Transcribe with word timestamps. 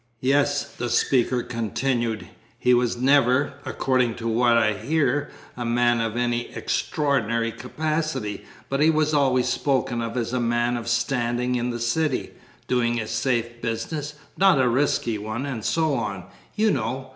"Yes," 0.21 0.63
the 0.67 0.89
speaker 0.89 1.43
continued; 1.43 2.27
"he 2.57 2.73
was 2.73 2.97
never, 2.97 3.53
according 3.65 4.15
to 4.15 4.27
what 4.27 4.57
I 4.57 4.73
hear, 4.73 5.29
a 5.55 5.63
man 5.63 6.01
of 6.01 6.17
any 6.17 6.49
extraordinary 6.55 7.51
capacity, 7.51 8.43
but 8.67 8.79
he 8.79 8.89
was 8.89 9.13
always 9.13 9.47
spoken 9.47 10.01
of 10.01 10.17
as 10.17 10.33
a 10.33 10.39
man 10.39 10.75
of 10.75 10.87
standing 10.87 11.53
in 11.53 11.69
the 11.69 11.79
City, 11.79 12.31
doing 12.67 12.99
a 12.99 13.05
safe 13.07 13.61
business, 13.61 14.15
not 14.37 14.59
a 14.59 14.67
risky 14.67 15.19
one, 15.19 15.45
and 15.45 15.63
so 15.63 15.93
on, 15.93 16.23
you 16.55 16.71
know. 16.71 17.09